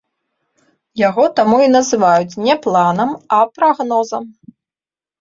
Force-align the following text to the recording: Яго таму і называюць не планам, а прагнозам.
Яго 1.01 1.23
таму 1.41 1.57
і 1.67 1.69
называюць 1.77 2.39
не 2.49 2.59
планам, 2.67 3.09
а 3.41 3.43
прагнозам. 3.59 4.23